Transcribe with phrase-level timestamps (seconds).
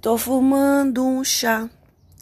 [0.00, 1.68] Tô fumando um chá,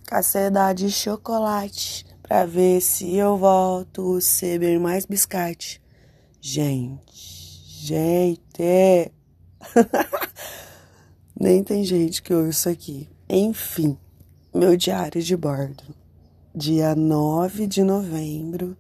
[0.05, 5.81] caceda de chocolate, pra ver se eu volto a bem mais biscate.
[6.41, 9.13] Gente, gente.
[11.41, 13.09] Nem tem gente que ouve isso aqui.
[13.29, 13.97] Enfim,
[14.53, 15.85] meu diário de bordo.
[16.53, 18.77] Dia 9 de novembro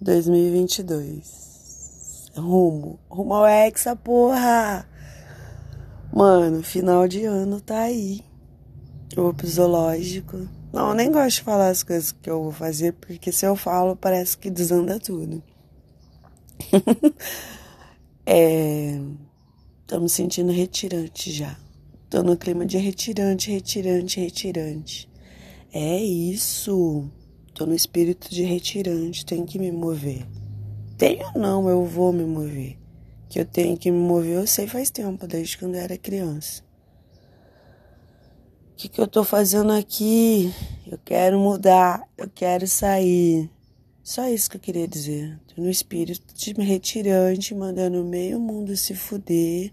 [0.00, 2.32] de 2022.
[2.36, 4.84] Rumo, rumo ao Hexa, porra!
[6.12, 8.31] Mano, final de ano tá aí
[9.20, 10.48] o zoológico.
[10.72, 13.54] Não, eu nem gosto de falar as coisas que eu vou fazer, porque se eu
[13.54, 15.42] falo, parece que desanda tudo.
[18.24, 18.98] é.
[19.86, 21.58] Tô me sentindo retirante já.
[22.08, 25.10] Tô no clima de retirante, retirante, retirante.
[25.72, 27.10] É isso.
[27.54, 30.26] Tô no espírito de retirante, tenho que me mover.
[30.96, 32.78] Tenho não, eu vou me mover.
[33.28, 36.62] Que eu tenho que me mover, eu sei faz tempo, desde quando eu era criança.
[38.82, 40.52] Que, que eu tô fazendo aqui?
[40.84, 43.48] Eu quero mudar, eu quero sair.
[44.02, 45.38] Só isso que eu queria dizer.
[45.46, 49.72] Tô no espírito de retirante, mandando meio mundo se fuder.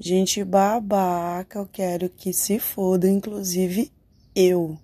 [0.00, 3.92] Gente babaca, eu quero que se foda, inclusive
[4.34, 4.78] eu.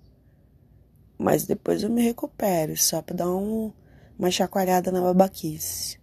[1.17, 3.73] Mas depois eu me recupero, só pra dar um,
[4.15, 5.99] uma chacoalhada na babaquice.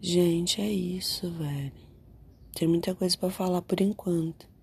[0.00, 1.72] Gente, é isso, velho.
[2.54, 4.55] Tem muita coisa para falar por enquanto.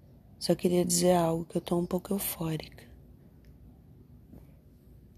[0.44, 2.84] Só queria dizer algo que eu tô um pouco eufórica.